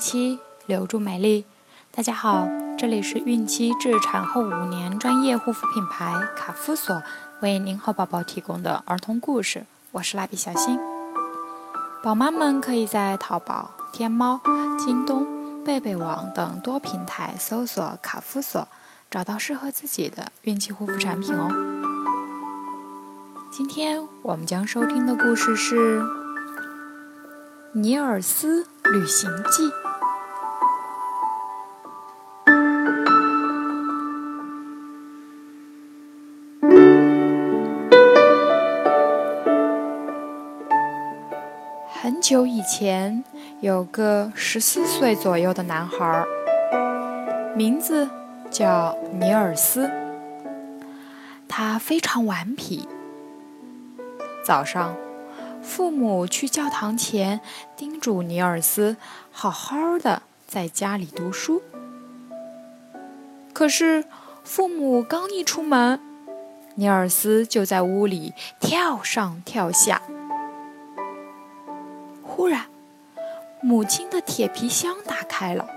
[0.00, 1.44] 期，留住美丽。
[1.92, 2.48] 大家好，
[2.78, 7.02] 这里是孕期至产后五年专业护肤品牌卡夫索
[7.42, 10.80] 为您和宝宝提供的儿童故事，我是蜡笔小新。
[12.02, 14.40] 宝妈们可以在淘宝、天猫、
[14.78, 15.26] 京东、
[15.64, 18.66] 贝贝网等多平台搜索卡夫索，
[19.10, 21.50] 找到适合自己的孕期护肤产品哦。
[23.52, 26.00] 今天我们将收听的故事是
[27.72, 29.68] 《尼尔斯旅行记》。
[42.60, 43.24] 以前，
[43.62, 46.26] 有个十四岁左右的男孩，
[47.56, 48.06] 名字
[48.50, 49.90] 叫尼尔斯。
[51.48, 52.86] 他非常顽皮。
[54.44, 54.94] 早上，
[55.62, 57.40] 父母去教堂前
[57.78, 58.98] 叮嘱尼尔斯
[59.32, 61.62] 好好的在家里读书。
[63.54, 64.04] 可是，
[64.44, 65.98] 父母刚一出门，
[66.74, 70.02] 尼尔斯就在屋里跳上跳下。
[72.40, 72.68] 忽然，
[73.60, 75.68] 母亲的铁皮箱打开了，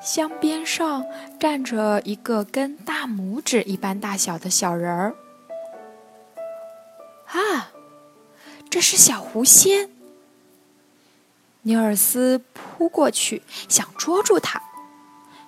[0.00, 1.04] 箱边上
[1.40, 5.16] 站着一个跟大拇指一般大小的小人儿。
[7.26, 7.72] 啊，
[8.70, 9.90] 这是小狐仙！
[11.62, 14.62] 尼尔斯扑过去想捉住他，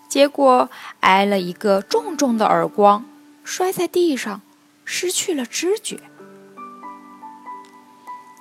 [0.09, 0.69] 结果
[0.99, 3.05] 挨了一个重重的耳光，
[3.45, 4.41] 摔在地上，
[4.85, 6.01] 失去了知觉。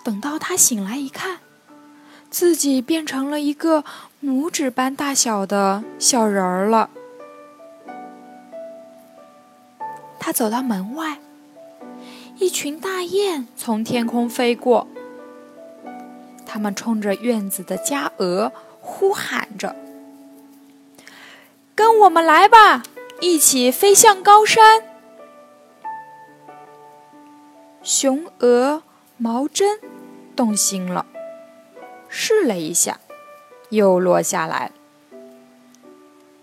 [0.09, 1.37] 等到他醒来一看，
[2.31, 3.83] 自己变成了一个
[4.23, 6.89] 拇指般大小的小人儿了。
[10.19, 11.19] 他走到门外。
[12.39, 14.87] 一群大雁从天空飞过，
[16.43, 18.51] 它们冲着院子的家鹅
[18.81, 19.75] 呼喊着
[21.75, 22.81] ：“跟我们来吧，
[23.21, 24.81] 一起飞向高山。”
[27.83, 28.81] 雄鹅
[29.17, 29.79] 毛针
[30.39, 31.05] 动心了，
[32.07, 32.97] 试了一下，
[33.71, 34.71] 又落下来。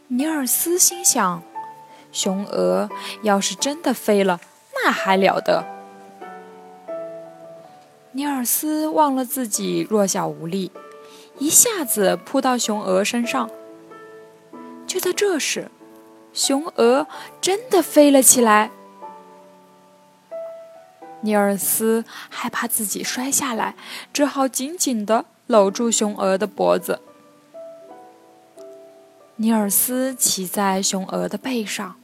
[0.08, 1.42] 尼尔斯心想
[2.12, 2.90] ：“雄鹅
[3.22, 4.38] 要是真的飞了，
[4.74, 5.64] 那还了得！”
[8.12, 10.70] 尼尔斯忘了自己弱小无力，
[11.38, 13.48] 一下子扑到雄鹅身上。
[14.86, 15.70] 就在这时，
[16.34, 17.06] 雄鹅
[17.40, 18.70] 真的飞了起来。
[21.26, 23.74] 尼尔斯害怕自己摔下来，
[24.12, 27.00] 只好紧紧地搂住雄鹅的脖子。
[29.34, 31.96] 尼尔斯骑在雄鹅的背上，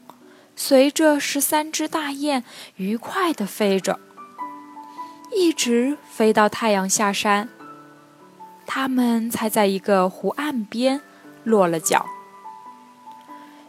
[0.57, 2.43] 随着十三只大雁
[2.75, 4.01] 愉快地飞着。
[5.33, 7.49] 一直飞到太阳下山，
[8.67, 11.01] 他们才在一个湖岸边
[11.45, 12.07] 落了脚。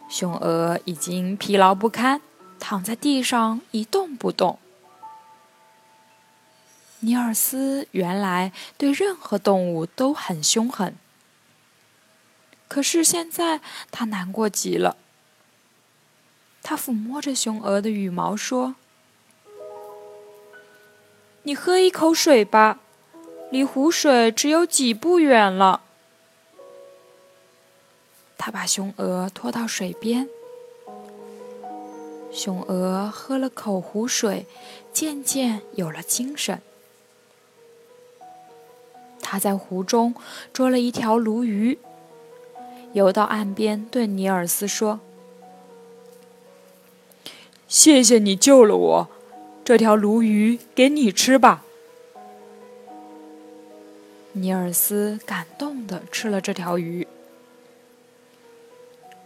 [0.09, 2.21] 雄鹅已经疲劳不堪，
[2.59, 4.57] 躺在地上一动不动。
[7.03, 10.95] 尼尔斯原来对任何动物都很凶狠，
[12.69, 13.59] 可是现在
[13.91, 14.95] 他难过极了。
[16.61, 18.75] 他抚摸着雄鹅的羽毛说。
[21.43, 22.79] 你喝一口水吧，
[23.51, 25.81] 离湖水只有几步远了。
[28.37, 30.29] 他把雄鹅拖到水边，
[32.31, 34.47] 雄鹅喝了口湖水，
[34.93, 36.61] 渐渐有了精神。
[39.33, 40.13] 他在湖中
[40.53, 41.79] 捉了一条鲈鱼，
[42.91, 44.99] 游到岸边，对尼尔斯说
[47.67, 49.09] ：“谢谢你救了我。”
[49.65, 51.63] 这条鲈鱼给你吃吧。
[54.33, 57.07] 尼尔斯感动的吃了这条鱼。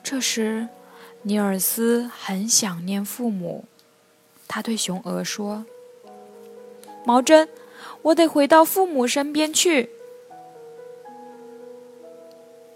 [0.01, 0.69] 这时，
[1.23, 3.65] 尼尔斯很想念父母，
[4.47, 5.65] 他对雄鹅说
[7.03, 7.49] ：“毛针，
[8.03, 9.89] 我得回到父母身边去。”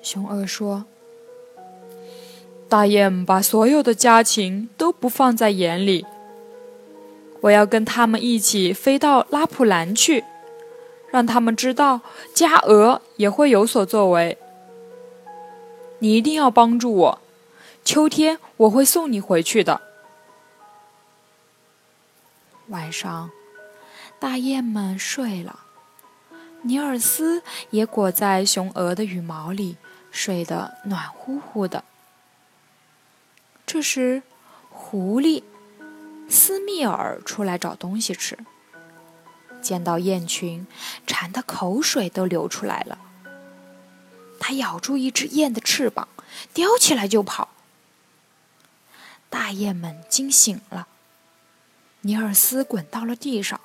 [0.01, 0.85] 雄鹅说
[2.67, 6.05] ：“大雁把所有的家禽都不放在眼里。”
[7.41, 10.23] 我要跟他们一起飞到拉普兰去，
[11.09, 12.01] 让他们知道
[12.35, 14.37] 家鹅也会有所作为。
[15.99, 17.21] 你一定要帮助我，
[17.83, 19.81] 秋天我会送你回去的。
[22.67, 23.31] 晚上，
[24.19, 25.61] 大雁们睡了，
[26.63, 29.77] 尼尔斯也裹在雄鹅的羽毛里，
[30.11, 31.83] 睡得暖乎乎的。
[33.65, 34.23] 这时，
[34.69, 35.43] 狐狸。
[36.29, 38.37] 斯密尔出来找东西吃，
[39.61, 40.65] 见到雁群，
[41.05, 42.97] 馋得口水都流出来了。
[44.39, 46.07] 他咬住一只雁的翅膀，
[46.53, 47.49] 叼起来就跑。
[49.29, 50.87] 大雁们惊醒了，
[52.01, 53.59] 尼尔斯滚到了地上，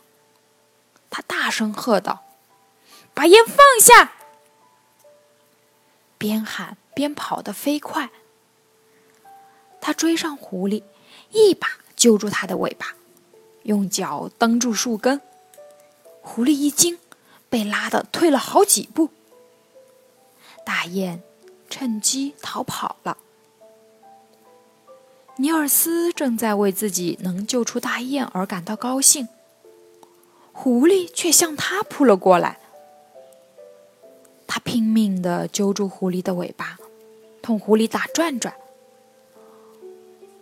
[1.09, 2.25] 他大声喝道
[3.17, 4.13] ：“把烟放下！”
[6.19, 8.11] 边喊边跑得飞快。
[9.81, 10.83] 他追上狐狸，
[11.31, 11.67] 一把
[11.97, 12.95] 揪住它的尾巴，
[13.63, 15.23] 用脚蹬住树根。
[16.21, 16.99] 狐狸一惊，
[17.49, 19.11] 被拉得退了好几步。
[20.65, 21.23] 大雁
[21.71, 23.17] 趁机逃跑了。
[25.37, 29.29] 尼尔斯正在为自己能救出大雁而感到高兴，
[30.53, 32.59] 狐狸却向他扑了过来。
[34.57, 36.79] 他拼命地揪住狐狸的尾巴，
[37.43, 38.55] 同狐狸打转转。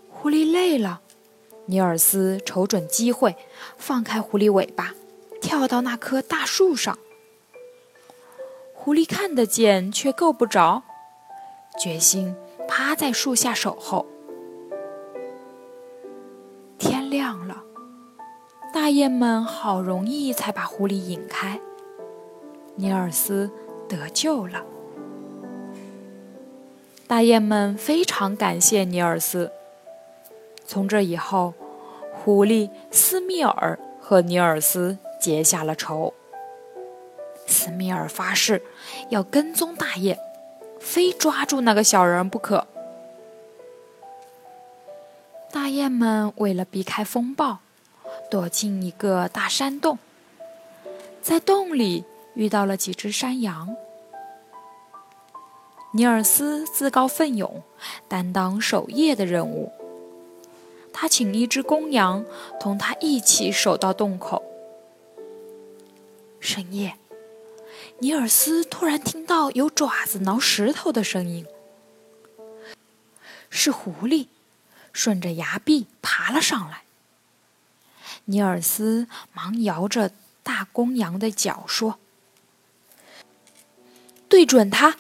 [0.09, 1.01] 狐狸累了，
[1.67, 3.35] 尼尔斯瞅准机会，
[3.77, 4.95] 放开狐狸尾巴，
[5.41, 6.97] 跳到那棵大树上。
[8.73, 10.85] 狐狸看得见，却够不着，
[11.81, 12.37] 决心
[12.69, 14.07] 趴在树下守候。
[16.79, 17.65] 天亮了，
[18.73, 21.61] 大雁们好容易才把狐狸引开，
[22.77, 23.51] 尼尔斯
[23.97, 24.65] 得救了。
[27.07, 29.53] 大雁们非常感谢尼尔斯。
[30.67, 31.55] 从这以后，
[32.13, 36.13] 狐狸斯密尔和尼尔斯结下了仇。
[37.47, 38.63] 斯密尔发誓
[39.11, 40.19] 要跟踪大雁，
[40.81, 42.67] 非抓住那个小人不可。
[45.53, 47.59] 大雁们为了避开风暴，
[48.31, 49.99] 躲进一个大山洞，
[51.21, 52.05] 在洞里
[52.35, 53.77] 遇到了几只山羊。
[55.97, 57.63] 尼尔斯自告奋勇，
[58.09, 59.71] 担当守夜的任务。
[60.93, 62.25] 他请一只公羊
[62.59, 64.43] 同他一起守到洞口。
[66.41, 66.97] 深夜。
[68.01, 71.47] 尼尔斯突然听到有爪子挠石头的声音，
[73.49, 74.27] 是狐狸
[74.93, 76.83] 顺着崖壁爬了上来。
[78.25, 80.11] 尼尔斯忙摇着
[80.43, 82.01] 大公羊的脚说
[84.29, 84.97] ：“对准它，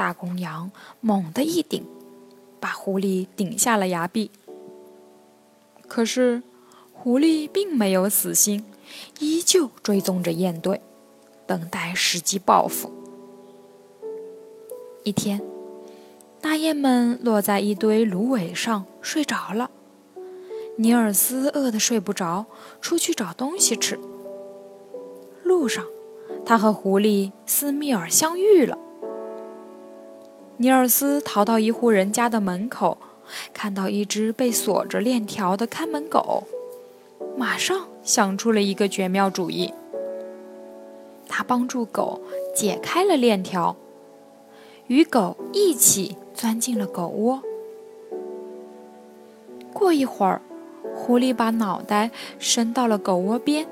[0.00, 0.70] 大公羊
[1.02, 1.84] 猛地一顶，
[2.58, 4.30] 把狐狸顶下了崖壁。
[5.86, 6.42] 可是，
[6.94, 8.64] 狐狸并没有死心。
[9.18, 10.80] 依旧追踪着雁队，
[11.46, 12.90] 等待时机报复。
[15.04, 15.42] 一天，
[16.40, 19.70] 大雁们落在一堆芦苇上睡着了。
[20.76, 22.46] 尼尔斯饿得睡不着，
[22.80, 24.00] 出去找东西吃。
[25.44, 25.84] 路上，
[26.46, 28.78] 他和狐狸斯密尔相遇了。
[30.60, 32.98] 尼尔斯逃到一户人家的门口，
[33.54, 36.42] 看到一只被锁着链条的看门狗。
[37.34, 39.72] 马上想出了一个绝妙主意。
[41.26, 42.20] 他帮助狗
[42.54, 43.74] 解开了链条，
[44.88, 47.40] 与狗一起钻进了狗窝。
[49.72, 50.42] 过一会儿，
[50.94, 53.66] 狐狸把脑袋伸到了狗窝边。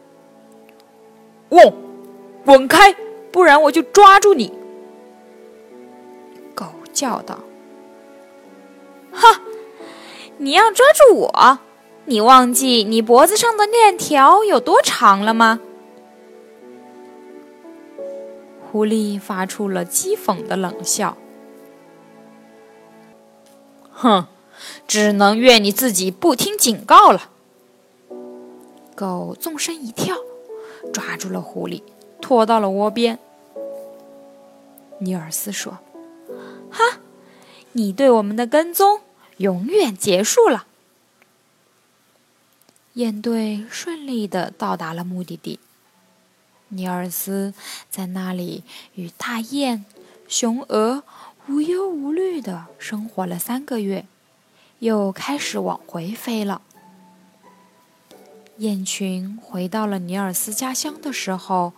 [1.50, 1.70] “汪，
[2.46, 2.96] 滚开，
[3.30, 4.50] 不然我就抓住你！”
[6.92, 7.40] 叫道。
[9.12, 9.40] “哈，
[10.38, 11.58] 你要抓住我？”
[12.04, 15.60] 你忘记你脖子上的链条有多长了吗？
[18.60, 21.16] 狐狸发出了讥讽的冷笑。
[23.92, 24.26] 哼，
[24.88, 27.30] 只能怨你自己不听警告了。
[28.96, 30.16] 狗纵身一跳，
[30.92, 31.84] 抓住了狐狸，
[32.20, 33.20] 拖到了窝边。
[34.98, 35.78] 尼尔斯说
[36.72, 36.98] ：“哈，
[37.72, 39.02] 你对我们的跟踪
[39.36, 40.66] 永远结束了。”
[42.94, 45.60] 雁队顺利的到达了目的地。
[46.68, 47.54] 尼尔斯
[47.90, 48.64] 在那里
[48.94, 49.84] 与大雁、
[50.26, 51.02] 雄鹅
[51.48, 54.06] 无忧无虑的生活了三个月，
[54.78, 56.62] 又开始往回飞了。
[58.58, 61.72] 雁群回到了尼尔斯家乡的时候，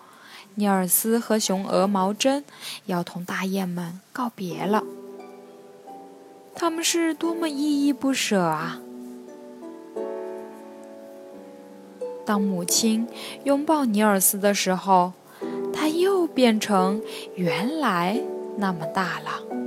[0.56, 2.44] 尼尔斯和熊鹅毛针
[2.86, 4.82] 要同大雁们告别了。
[6.54, 8.80] 他们是多么依依不舍啊！
[12.24, 13.06] 当母亲
[13.42, 15.12] 拥抱尼尔斯的时候，
[15.72, 17.02] 他又变成
[17.34, 18.20] 原来
[18.56, 19.63] 那么大了。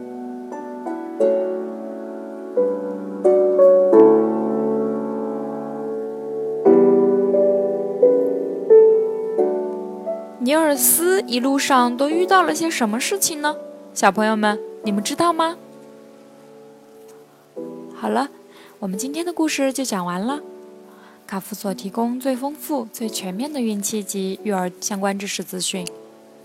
[10.47, 13.57] 尼尔斯一路上都遇到了些什么事情呢？
[13.93, 15.57] 小朋友们，你们知道吗？
[17.93, 18.29] 好了，
[18.79, 20.39] 我们今天的故事就讲完了。
[21.27, 25.85] 卡夫所提供最丰富、最全面的孕期及育儿相关知识资讯。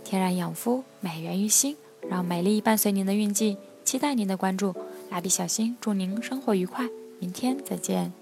[0.03, 1.77] 天然养肤，美源于心，
[2.11, 3.57] 让美丽伴随您的孕期。
[3.85, 4.75] 期待您的关注，
[5.11, 6.89] 蜡笔小新祝您生活愉快，
[7.21, 8.13] 明天再见。